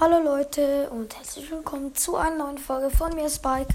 [0.00, 3.74] Hallo Leute und herzlich willkommen zu einer neuen Folge von mir, Spike.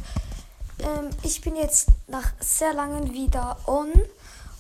[0.79, 3.91] Ähm, ich bin jetzt nach sehr langem wieder on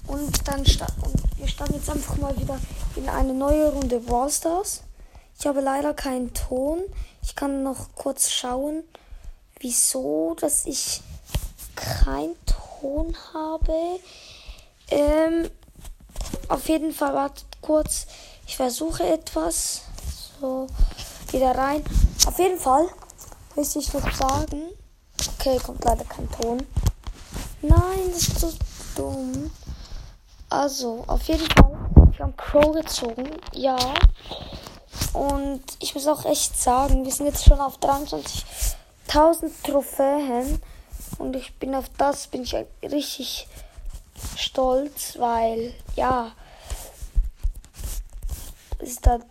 [0.05, 2.59] und dann und wir starten jetzt einfach mal wieder
[2.97, 4.83] in eine neue Runde Brawl Stars.
[5.39, 6.81] Ich habe leider keinen Ton.
[7.21, 8.83] Ich kann noch kurz schauen,
[9.61, 11.01] wieso, dass ich
[11.77, 14.01] keinen Ton habe.
[14.89, 15.49] Ähm,
[16.49, 18.05] auf jeden Fall wartet kurz.
[18.45, 19.83] Ich versuche etwas.
[20.41, 20.67] So
[21.33, 21.83] wieder rein.
[22.25, 22.87] Auf jeden Fall
[23.55, 24.69] möchte ich noch sagen.
[25.39, 26.65] Okay, kommt leider kein Ton.
[27.61, 28.53] Nein, das ist so
[28.95, 29.51] dumm.
[30.49, 31.77] Also, auf jeden Fall.
[32.11, 33.29] Wir haben Crow gezogen.
[33.53, 33.77] Ja.
[35.13, 40.61] Und ich muss auch echt sagen, wir sind jetzt schon auf 23.000 Trophäen.
[41.17, 43.47] Und ich bin auf das, bin ich richtig
[44.35, 46.31] stolz, weil, ja,
[48.79, 49.25] ist halt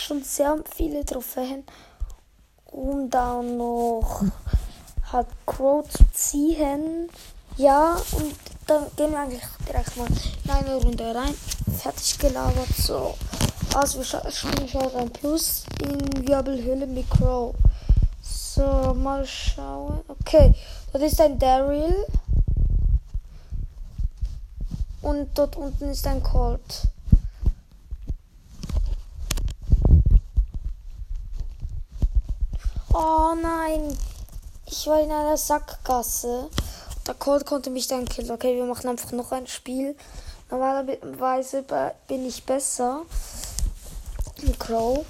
[0.00, 1.64] schon sehr viele Trophäen,
[2.66, 4.22] um dann noch
[5.12, 7.08] halt Crow zu ziehen.
[7.56, 8.34] Ja, und
[8.66, 10.06] dann gehen wir eigentlich direkt mal
[10.44, 11.34] in eine Runde rein.
[11.80, 12.68] Fertig gelabert.
[12.76, 13.14] So.
[13.74, 17.54] Also wir spielen schon ein Plus in Wirbelhöhle mit Crow.
[18.22, 20.00] So, mal schauen.
[20.08, 20.54] Okay,
[20.92, 22.06] das ist ein Daryl.
[25.00, 26.88] Und dort unten ist ein Colt.
[32.92, 33.96] Oh nein.
[34.66, 36.50] Ich war in einer Sackgasse.
[37.06, 38.30] Der Colt konnte mich dann killen.
[38.30, 39.96] Okay, wir machen einfach noch ein Spiel.
[40.50, 41.64] Normalerweise
[42.06, 43.02] bin ich besser.
[44.58, 45.04] Crow.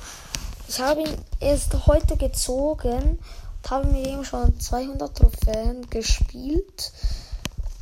[0.69, 3.19] Ich habe ihn erst heute gezogen
[3.63, 6.93] und habe mit ihm schon 200 Trophäen gespielt.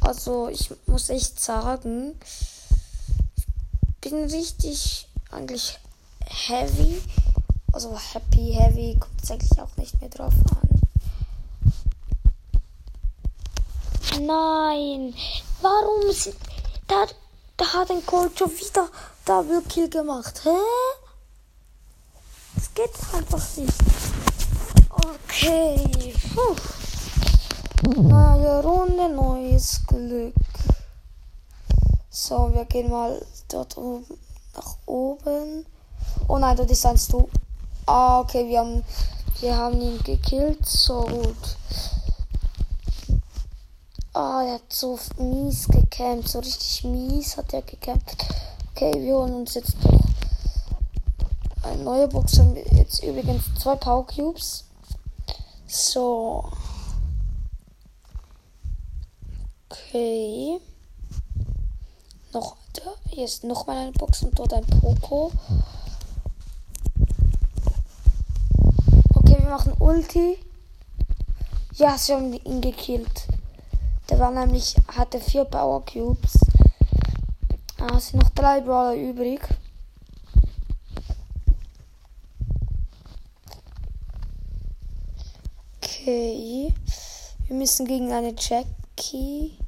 [0.01, 2.19] Also ich muss echt sagen,
[3.87, 5.79] ich bin richtig eigentlich
[6.25, 7.03] heavy.
[7.77, 10.81] Also happy, heavy kommt es eigentlich auch nicht mehr drauf an.
[14.25, 15.15] Nein,
[15.61, 16.37] warum sind
[16.89, 17.05] da,
[17.59, 18.89] da hat ein Colt schon wieder
[19.27, 20.41] Double Kill gemacht?
[20.45, 20.57] Hä?
[22.55, 23.75] Das geht einfach nicht.
[24.89, 26.15] Okay.
[26.35, 26.57] Puh.
[28.01, 30.33] Neue Runde, neues Glück.
[32.09, 34.19] So, wir gehen mal dort oben
[34.55, 35.67] nach oben.
[36.27, 37.29] Oh nein, das ist eins du.
[37.87, 38.85] Ah, okay, wir haben,
[39.41, 40.67] wir haben ihn gekillt.
[40.67, 41.57] So gut.
[44.13, 46.31] Ah, er hat so mies gekämpft.
[46.31, 48.27] So richtig mies hat er gekämpft.
[48.73, 50.01] Okay, wir holen uns jetzt noch
[51.63, 52.39] eine neue Box.
[52.41, 54.65] Haben jetzt übrigens zwei Power Cubes.
[55.69, 56.51] So.
[59.69, 60.59] Okay.
[62.33, 62.57] Noch,
[63.09, 65.31] hier ist noch mal eine Box und dort ein Poco.
[69.47, 70.39] Wir machen Ulti.
[71.75, 73.29] Ja, sie haben ihn gekillt.
[74.11, 76.37] Der war nämlich, hatte vier Power Cubes.
[77.79, 79.41] Ah, es sind noch drei Brawler übrig.
[85.81, 86.75] Okay.
[87.47, 89.59] Wir müssen gegen eine Jackie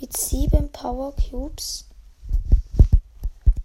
[0.00, 1.84] mit sieben Power Cubes.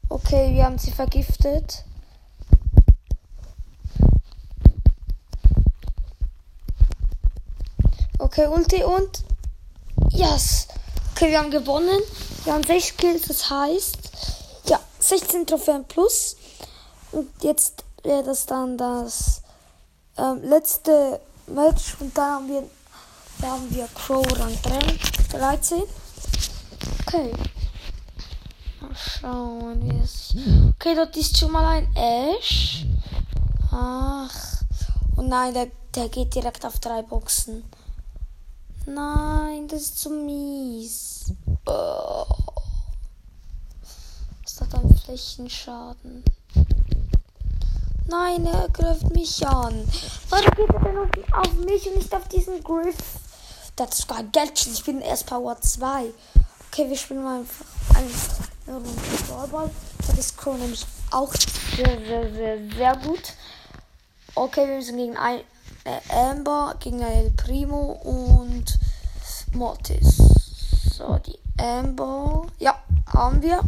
[0.09, 1.86] Okay, wir haben sie vergiftet.
[8.31, 9.23] Okay, Ulti und.
[10.12, 10.67] Yes!
[11.12, 12.00] Okay, wir haben gewonnen.
[12.44, 13.97] Wir haben 6 Kills, das heißt.
[14.66, 16.35] Ja, 16 Trophäen plus.
[17.12, 19.41] Und jetzt wäre das dann das
[20.16, 21.95] ähm, letzte Match.
[22.00, 22.69] Und dann haben wir,
[23.41, 24.56] da haben wir Crow Rang
[25.31, 25.81] 13.
[27.07, 27.34] Okay.
[28.79, 30.35] Mal schauen, wie es.
[30.75, 32.85] Okay, dort ist schon mal ein Ash.
[33.72, 34.61] Ach.
[35.16, 37.63] Und nein, der, der geht direkt auf drei Boxen.
[38.85, 41.34] Nein, das ist zu mies.
[41.66, 42.25] Oh.
[44.44, 46.23] Was hat ein Flächenschaden?
[48.07, 49.87] Nein, er greift mich an.
[50.29, 52.97] Warum geht er denn auf, mich und nicht auf diesen Griff?
[53.76, 54.73] Das ist sogar Geldchen.
[54.73, 56.11] Ich bin erst Power 2.
[56.72, 57.46] Okay, wir spielen mal
[57.93, 58.90] einfach eine Runde
[59.29, 59.70] Ballball.
[60.08, 61.32] Das ist Crow nämlich auch
[61.75, 63.34] sehr, sehr, sehr, sehr gut.
[64.35, 65.41] Okay, wir müssen gegen ein
[65.84, 68.78] äh, Amber, gegen El Primo und
[69.53, 70.17] Mortis.
[70.97, 72.47] So, die Amber.
[72.59, 72.76] Ja,
[73.08, 73.61] haben wir.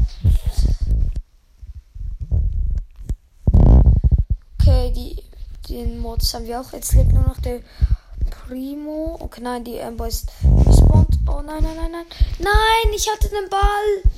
[4.59, 5.23] Okay, die,
[5.69, 6.71] den Mortis haben wir auch.
[6.73, 7.61] Jetzt lebt nur noch der
[8.29, 9.17] Primo.
[9.19, 10.29] Okay, nein, die Amber ist
[10.67, 11.19] respawned.
[11.27, 12.05] Oh nein, nein, nein, nein.
[12.39, 14.11] Nein, ich hatte den Ball.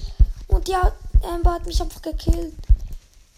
[0.48, 0.92] Und ja,
[1.24, 2.54] Amber hat mich einfach gekillt.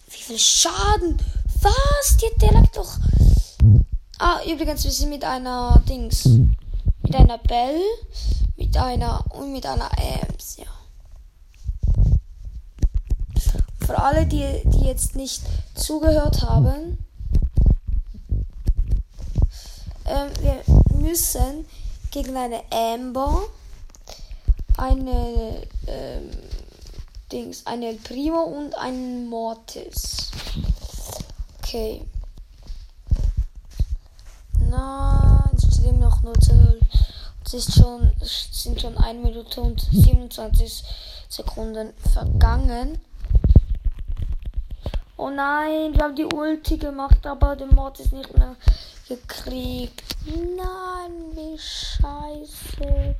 [0.08, 1.18] Wie viel Schaden?
[1.60, 2.16] Was?
[2.16, 2.98] Die hat direkt doch.
[4.18, 6.24] Ah, übrigens, wir sind mit einer Dings.
[7.02, 7.80] Mit einer Bell,
[8.56, 10.64] mit einer und mit einer Ems, ja.
[13.86, 15.42] Für alle, die, die jetzt nicht
[15.74, 16.98] zugehört haben,
[20.06, 20.62] ähm, wir
[20.98, 21.66] müssen
[22.10, 23.42] gegen eine Amber,
[24.78, 26.30] eine ähm,
[27.30, 30.30] Dings, eine Primo und einen Mortis.
[31.58, 32.02] Okay.
[34.70, 36.80] Nein, es steht noch 0 zu 0.
[37.44, 40.82] Es ist schon, sind schon 1 Minute und 27
[41.28, 43.00] Sekunden vergangen.
[45.16, 48.56] Oh nein, wir haben die Ulti gemacht, aber der Mord ist nicht mehr
[49.08, 50.02] gekriegt.
[50.26, 53.14] Nein, wie scheiße.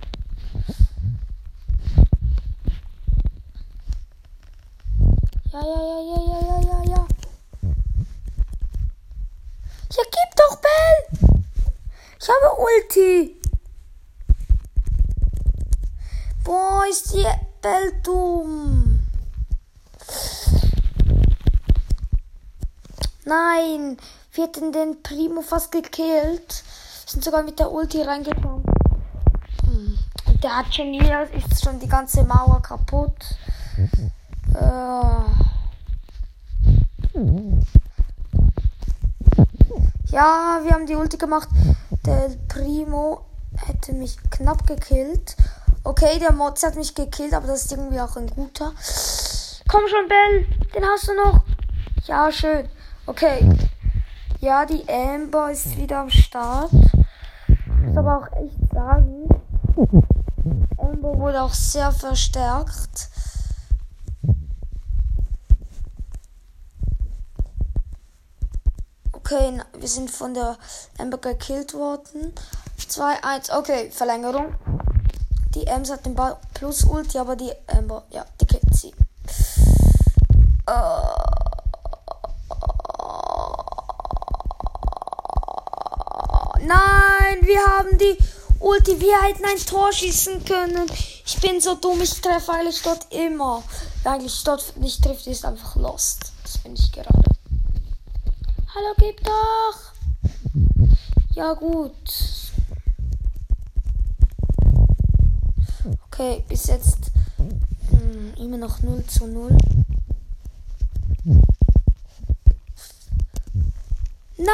[5.52, 7.06] Ja, ja, ja, ja, ja, ja.
[9.96, 10.96] Ja, gib doch Bell!
[12.26, 13.40] Ich habe Ulti.
[16.42, 17.24] Boah, ist die
[17.62, 18.98] Bell dumm.
[23.24, 23.96] Nein,
[24.32, 26.64] wir hätten den Primo fast gekillt.
[27.06, 28.64] Sind sogar mit der Ulti reingekommen.
[29.64, 29.96] Hm.
[30.26, 33.36] Und der hat schon hier, ist schon die ganze Mauer kaputt.
[34.52, 35.46] Äh.
[40.10, 41.48] Ja, wir haben die Ulti gemacht.
[42.06, 43.24] Der Primo
[43.56, 45.36] hätte mich knapp gekillt.
[45.82, 48.72] Okay, der Mods hat mich gekillt, aber das ist irgendwie auch ein guter.
[49.68, 50.46] Komm schon, Bell.
[50.72, 51.42] Den hast du noch.
[52.04, 52.68] Ja, schön.
[53.06, 53.48] Okay.
[54.40, 56.70] Ja, die Amber ist wieder am Start.
[56.72, 59.28] Muss aber auch echt sagen,
[60.78, 63.10] Amber wurde auch sehr verstärkt.
[69.28, 70.56] Okay, wir sind von der
[70.98, 72.32] Amber gekillt worden.
[72.78, 73.58] 2-1.
[73.58, 74.54] Okay, Verlängerung.
[75.52, 78.94] Die Ems hat den Ball plus Ulti, aber die Amber, ja, die killt sie.
[80.70, 81.02] Uh.
[86.60, 88.16] Nein, wir haben die
[88.60, 89.00] Ulti.
[89.00, 90.88] Wir hätten ein Tor schießen können.
[91.24, 93.64] Ich bin so dumm, ich treffe eigentlich dort immer.
[94.04, 96.32] Eigentlich dort nicht trifft, ist einfach lost.
[96.44, 97.25] Das bin ich gerade.
[98.78, 99.94] Hallo, gib doch.
[101.34, 101.94] Ja, gut.
[106.04, 107.10] Okay, bis jetzt
[107.88, 109.56] hm, immer noch 0 zu 0.
[114.36, 114.46] Nein!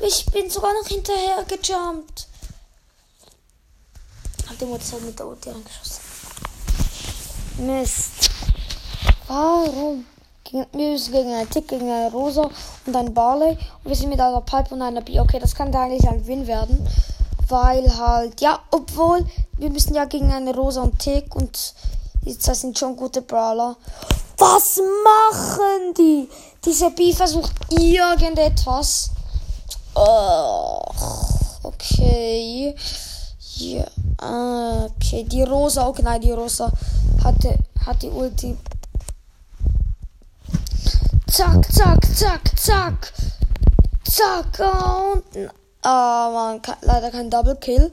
[0.00, 2.28] Ich bin sogar noch hinterher gejumpt.
[4.46, 6.02] Hat die Mutter mit der Ulti angeschossen.
[7.60, 8.28] Mist.
[9.26, 10.04] Warum?
[10.72, 12.48] Müssen gegen einen Tick, gegen eine Rosa
[12.86, 13.58] und einen Barley.
[13.82, 15.18] Und wir sind mit einer Pipe und einer B.
[15.18, 16.86] Okay, das kann da eigentlich ein Win werden.
[17.48, 19.26] Weil halt, ja, obwohl,
[19.58, 21.74] wir müssen ja gegen eine Rosa und Tick und
[22.46, 23.76] das sind schon gute Brawler.
[24.38, 26.28] Was machen die?
[26.64, 29.10] Diese B versucht irgendetwas.
[29.94, 30.80] Oh,
[31.62, 32.74] okay.
[33.56, 33.84] Ja,
[34.86, 35.24] okay.
[35.24, 36.72] Die Rosa, okay, nein, die Rosa
[37.22, 38.56] hatte, hat die Ulti.
[41.44, 43.12] Zack, zack, zack, zack.
[44.08, 45.50] Zack, und.
[45.82, 47.92] Ah, man, leider kein Double Kill.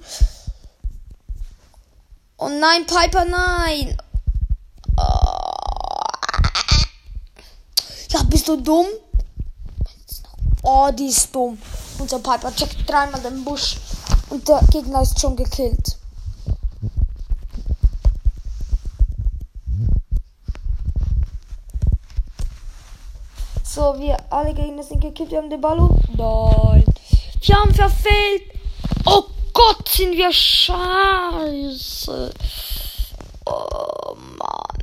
[2.38, 3.98] Oh nein, Piper, nein.
[4.96, 5.52] Oh.
[8.12, 8.86] Ja, bist du dumm?
[10.64, 11.58] Oh, die ist dumm.
[12.00, 13.76] Unser Piper checkt dreimal den Busch
[14.30, 15.98] und der Gegner ist schon gekillt.
[23.82, 25.32] So, wir alle Gegner sind gekillt.
[25.32, 26.86] Wir haben den Ball und nein.
[27.42, 28.44] Wir haben verfehlt.
[29.08, 32.32] Oh Gott, sind wir scheiße.
[33.48, 34.78] Oh Mann.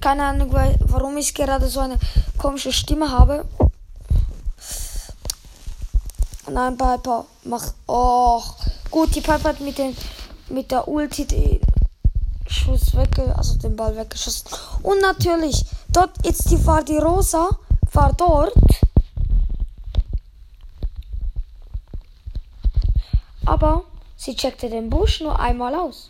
[0.00, 0.54] Keine Ahnung,
[0.86, 1.98] warum ich gerade so eine
[2.38, 3.44] komische Stimme habe.
[6.50, 7.74] Nein, Piper, mach.
[7.86, 8.42] Oh,
[8.90, 9.94] gut, die Piper hat mit, den,
[10.48, 11.60] mit der Ulti den
[12.46, 14.46] Schuss wegge, also den Ball weggeschossen.
[14.82, 15.66] Und natürlich,
[15.98, 17.50] dort jetzt die war die Rosa,
[17.92, 18.54] war dort.
[23.44, 23.84] Aber
[24.16, 26.08] sie checkte den Busch nur einmal aus.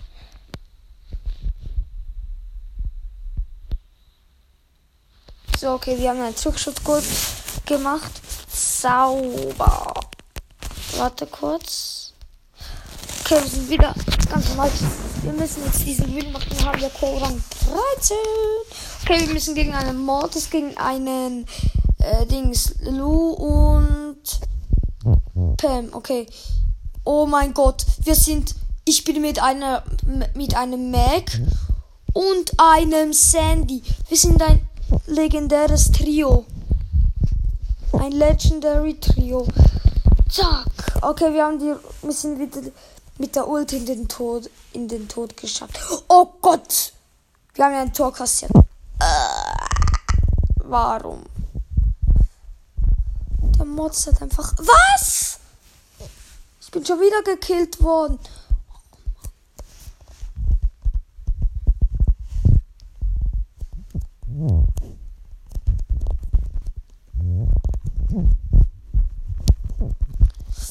[5.59, 6.77] So, okay, wir haben einen Zugschutz
[7.65, 8.13] gemacht.
[8.49, 9.95] Sauber.
[10.97, 12.13] Warte kurz.
[13.21, 13.95] Okay, wir sind wieder
[14.31, 14.71] ganz normal.
[15.23, 16.51] Wir müssen jetzt diesen Win machen.
[16.51, 16.91] Wir haben ja
[17.23, 18.17] Rang 13.
[19.03, 21.47] Okay, wir müssen gegen einen Mortis, gegen einen
[21.99, 24.19] äh, Dings, Lou und
[25.57, 25.89] Pam.
[25.93, 26.27] Okay.
[27.05, 28.55] Oh mein Gott, wir sind.
[28.85, 29.83] Ich bin mit einer
[30.35, 31.41] mit einem Mac
[32.13, 33.83] und einem Sandy.
[34.09, 34.67] Wir sind ein
[35.07, 36.45] legendäres Trio.
[37.93, 39.47] Ein Legendary Trio.
[40.31, 40.67] Zack.
[41.03, 41.75] Okay, wir haben die.
[42.03, 42.71] Wir sind wieder
[43.19, 45.79] mit der Ult in den Tod in den Tod geschafft.
[46.09, 46.93] Oh Gott!
[47.59, 48.53] Wir haben ja ein Tor kassiert.
[48.55, 49.05] Äh,
[50.59, 51.25] warum?
[53.59, 54.55] Der Mods hat einfach.
[54.59, 55.41] Was?
[56.61, 58.21] Ich bin schon wieder gekillt worden.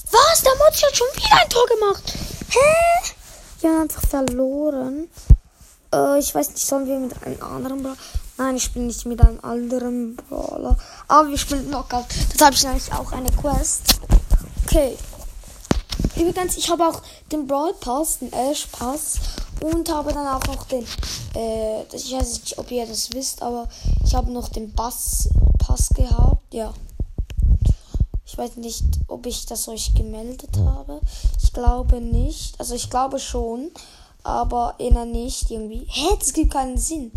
[0.10, 0.42] Was?
[0.42, 2.14] Der Mods hat schon wieder ein Tor gemacht.
[2.48, 3.14] Hä?
[3.60, 5.10] Wir haben einfach verloren.
[5.94, 7.98] Äh, ich weiß nicht, sollen wir mit einem anderen Brawler.
[8.38, 10.78] Nein, ich spiele nicht mit einem anderen Brawler.
[11.08, 12.06] Aber wir spielen Knockout.
[12.34, 14.00] Das habe ich eigentlich auch eine Quest.
[14.66, 14.98] Okay.
[16.16, 17.02] Übrigens, ich habe auch
[17.32, 19.20] den Brawl Pass, den Ash Pass.
[19.62, 20.86] Und habe dann auch noch den.
[21.36, 23.68] Äh, ich weiß nicht, ob ihr das wisst, aber
[24.06, 26.54] ich habe noch den Bass Pass gehabt.
[26.54, 26.74] Ja.
[28.26, 31.02] Ich weiß nicht, ob ich das euch gemeldet habe.
[31.42, 32.60] Ich glaube nicht.
[32.60, 33.72] Also ich glaube schon
[34.28, 35.88] aber eher nicht irgendwie.
[35.90, 37.12] Hä, das gibt keinen Sinn.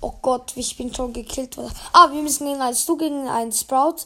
[0.00, 1.72] Oh Gott, ich bin schon gekillt worden.
[1.92, 3.96] Ah, wir müssen gegen einen Stu, gegen einen Sprout,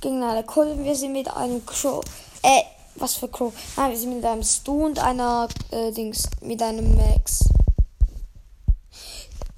[0.00, 0.84] gegen eine Kolben.
[0.84, 2.04] Wir sind mit einem Crow.
[2.42, 2.62] Äh,
[2.94, 3.52] was für Crow?
[3.76, 6.28] Nein, wir sind mit einem Stu und einer äh, Dings.
[6.42, 7.44] Mit einem Max.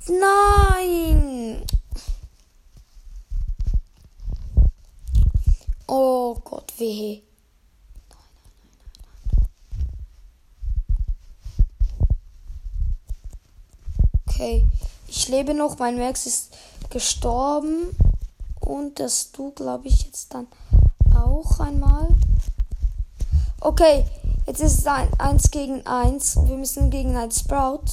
[0.07, 1.65] Nein!
[5.87, 7.23] Oh Gott, wehe.
[14.45, 14.67] Okay,
[15.09, 15.79] ich lebe noch.
[15.79, 16.55] Mein Max ist
[16.91, 17.97] gestorben.
[18.61, 20.47] Und das du, glaube ich, jetzt dann
[21.17, 22.09] auch einmal.
[23.61, 24.05] Okay,
[24.47, 26.37] jetzt ist es ein, eins gegen eins.
[26.45, 27.87] Wir müssen gegen ein Sprout.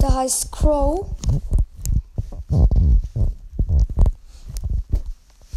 [0.00, 1.04] Der heißt Crow.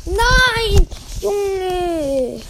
[0.03, 0.85] Nein!
[1.21, 2.41] Junge!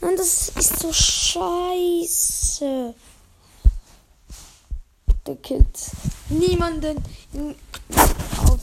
[0.00, 2.94] Nein, das ist so scheiße
[5.26, 5.90] gekillt.
[6.30, 6.96] Niemanden
[8.38, 8.58] auf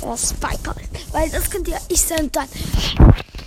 [0.00, 0.74] das Spike
[1.12, 2.30] Weil das könnte ja ich sein.
[2.32, 2.48] Dann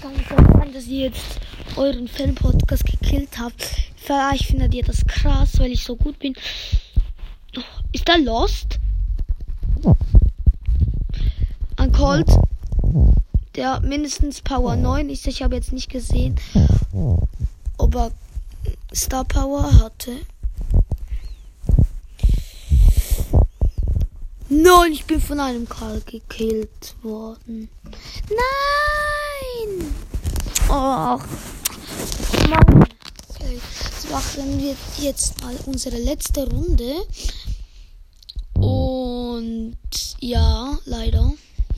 [0.01, 1.39] kann es sein, dass ihr jetzt
[1.75, 3.67] euren Fan-Podcast gekillt habt.
[3.97, 6.33] Vielleicht findet ihr das krass, weil ich so gut bin.
[7.91, 8.79] Ist da Lost?
[11.77, 12.29] Ein Colt,
[13.55, 15.27] der mindestens Power 9 ist.
[15.27, 16.35] Ich habe jetzt nicht gesehen,
[17.77, 18.11] ob er
[18.93, 20.11] Star Power hatte.
[24.53, 27.69] Nein, ich bin von einem Karl gekillt worden.
[28.27, 29.95] Nein!
[30.67, 31.25] Ach,
[32.49, 32.85] Mann.
[33.29, 33.61] Okay,
[34.11, 37.05] machen wir jetzt mal unsere letzte Runde.
[38.55, 39.77] Und
[40.19, 41.31] ja, leider.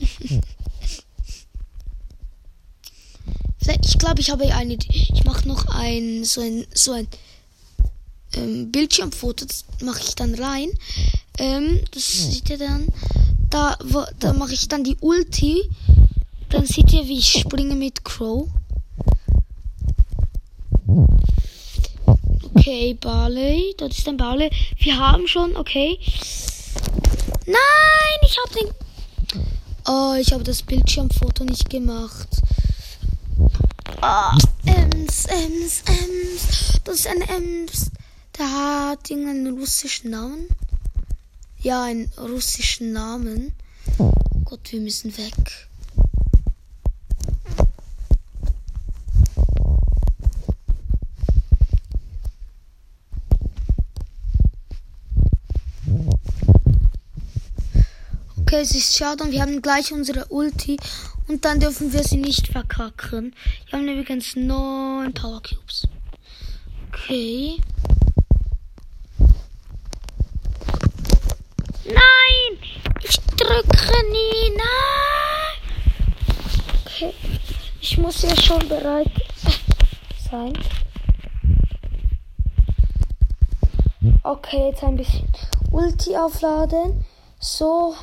[3.84, 4.74] ich glaube, ich habe eine.
[4.90, 7.06] Ich mache noch ein so ein so ein
[8.32, 9.44] ähm, Bildschirmfoto.
[9.44, 10.70] Das mache ich dann rein.
[11.38, 12.86] Ähm, das seht ihr dann.
[13.50, 15.68] Da, wo, da mache ich dann die Ulti.
[16.50, 18.48] Dann seht ihr, wie ich springe mit Crow.
[22.54, 23.74] Okay, Barley.
[23.76, 24.50] Dort ist ein Barley.
[24.78, 25.98] Wir haben schon, okay.
[27.46, 28.74] Nein, ich habe den.
[29.86, 32.28] Oh, ich habe das Bildschirmfoto nicht gemacht.
[34.00, 36.80] Oh, Ems, Ems, Ems.
[36.84, 37.90] Das ist ein Ems.
[38.38, 40.48] Der hat irgendeinen russischen Namen
[41.64, 43.52] ja einen russischen Namen.
[43.98, 44.12] Oh
[44.44, 45.68] Gott, wir müssen weg.
[58.36, 60.76] Okay, es ist schade und wir haben gleich unsere Ulti
[61.28, 63.34] und dann dürfen wir sie nicht verkacken.
[63.68, 65.88] Wir haben übrigens neun Power Cubes.
[66.92, 67.58] Okay.
[71.86, 72.58] Nein!
[73.02, 74.56] Ich drücke nie.
[74.56, 75.56] Nein!
[76.86, 77.14] Okay.
[77.80, 79.10] Ich muss ja schon bereit
[80.30, 80.52] sein.
[84.22, 85.26] Okay, jetzt ein bisschen
[85.70, 87.02] Ulti aufladen.
[87.40, 87.94] So.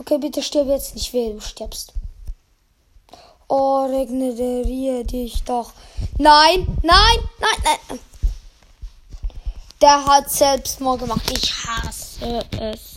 [0.00, 1.92] Okay, bitte stirb jetzt nicht, weh, du stirbst.
[3.46, 5.72] Oh, regeneriere dich doch.
[6.18, 7.98] Nein, nein, nein, nein.
[9.80, 11.30] Der hat Selbstmord gemacht.
[11.30, 12.89] Ich hasse es.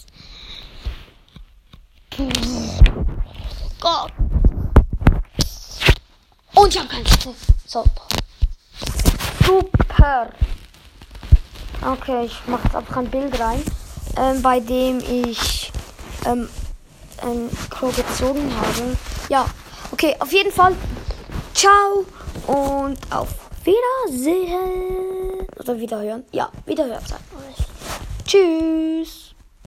[3.79, 4.11] Gott.
[6.55, 7.35] Und ich habe keinen Schuss.
[7.65, 7.83] So.
[9.45, 10.29] Super.
[11.85, 13.63] Okay, ich mache jetzt einfach ein Bild rein,
[14.17, 15.71] ähm, bei dem ich
[16.25, 16.47] ähm,
[17.21, 18.97] ein Crow gezogen habe.
[19.29, 19.45] Ja,
[19.91, 20.75] okay, auf jeden Fall.
[21.53, 22.05] Ciao
[22.47, 23.29] und auf
[23.63, 25.47] Wiedersehen.
[25.59, 26.23] Oder Wiederhören.
[26.31, 27.03] Ja, Wiederhören.
[28.25, 29.32] Tschüss.